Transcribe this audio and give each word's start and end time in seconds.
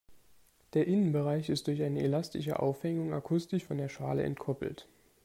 Der 0.73 0.87
Innenbereich 0.87 1.49
ist 1.49 1.67
durch 1.67 1.83
eine 1.83 1.99
elastische 2.01 2.57
Aufhängung 2.59 3.13
akustisch 3.13 3.63
von 3.65 3.77
der 3.77 3.87
Schale 3.87 4.23
entkoppelt. 4.23 4.87